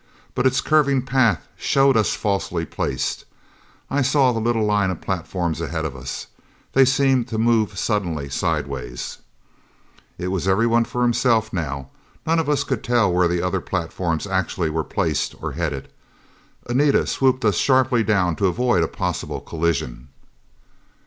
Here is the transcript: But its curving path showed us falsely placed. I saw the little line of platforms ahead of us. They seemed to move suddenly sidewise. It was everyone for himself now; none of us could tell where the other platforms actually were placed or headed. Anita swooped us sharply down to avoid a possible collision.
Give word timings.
But 0.33 0.47
its 0.47 0.61
curving 0.61 1.03
path 1.03 1.47
showed 1.55 1.95
us 1.95 2.15
falsely 2.15 2.65
placed. 2.65 3.23
I 3.87 4.01
saw 4.01 4.31
the 4.31 4.39
little 4.39 4.65
line 4.65 4.89
of 4.89 4.99
platforms 4.99 5.61
ahead 5.61 5.85
of 5.85 5.95
us. 5.95 6.25
They 6.73 6.85
seemed 6.85 7.27
to 7.27 7.37
move 7.37 7.77
suddenly 7.77 8.27
sidewise. 8.27 9.19
It 10.17 10.29
was 10.29 10.47
everyone 10.47 10.85
for 10.85 11.03
himself 11.03 11.53
now; 11.53 11.91
none 12.25 12.39
of 12.39 12.49
us 12.49 12.63
could 12.63 12.83
tell 12.83 13.13
where 13.13 13.27
the 13.27 13.43
other 13.43 13.61
platforms 13.61 14.25
actually 14.25 14.71
were 14.71 14.83
placed 14.83 15.35
or 15.39 15.51
headed. 15.51 15.87
Anita 16.67 17.05
swooped 17.05 17.45
us 17.45 17.57
sharply 17.57 18.03
down 18.03 18.35
to 18.37 18.47
avoid 18.47 18.81
a 18.81 18.87
possible 18.87 19.39
collision. 19.39 20.07